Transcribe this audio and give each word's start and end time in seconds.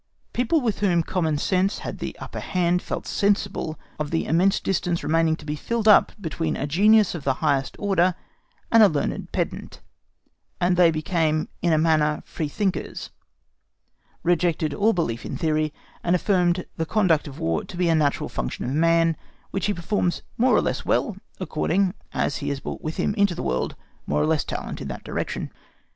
People 0.33 0.61
with 0.61 0.79
whom 0.79 1.03
common 1.03 1.37
sense 1.37 1.77
had 1.85 1.99
the 1.99 2.17
upper 2.17 2.39
hand 2.39 2.81
felt 2.81 3.05
sensible 3.05 3.79
of 3.99 4.09
the 4.09 4.25
immense 4.25 4.59
distance 4.59 5.03
remaining 5.03 5.35
to 5.35 5.45
be 5.45 5.55
filled 5.55 5.87
up 5.87 6.11
between 6.19 6.57
a 6.57 6.65
genius 6.65 7.13
of 7.13 7.23
the 7.23 7.35
highest 7.35 7.75
order 7.77 8.15
and 8.71 8.81
a 8.81 8.87
learned 8.89 9.31
pedant; 9.31 9.79
and 10.59 10.75
they 10.75 10.89
became 10.89 11.49
in 11.61 11.71
a 11.71 11.77
manner 11.77 12.23
free 12.25 12.47
thinkers, 12.47 13.11
rejected 14.23 14.73
all 14.73 14.91
belief 14.91 15.23
in 15.23 15.37
theory, 15.37 15.71
and 16.03 16.15
affirmed 16.15 16.65
the 16.77 16.85
conduct 16.87 17.27
of 17.27 17.37
War 17.37 17.63
to 17.63 17.77
be 17.77 17.87
a 17.87 17.93
natural 17.93 18.27
function 18.27 18.65
of 18.65 18.71
man, 18.71 19.15
which 19.51 19.67
he 19.67 19.73
performs 19.75 20.23
more 20.35 20.55
or 20.55 20.63
less 20.63 20.83
well 20.83 21.15
according 21.39 21.93
as 22.11 22.37
he 22.37 22.49
has 22.49 22.59
brought 22.59 22.81
with 22.81 22.97
him 22.97 23.13
into 23.13 23.35
the 23.35 23.43
world 23.43 23.75
more 24.07 24.23
or 24.23 24.25
less 24.25 24.43
talent 24.43 24.81
in 24.81 24.87
that 24.87 25.03
direction. 25.03 25.51